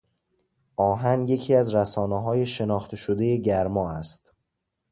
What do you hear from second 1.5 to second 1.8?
از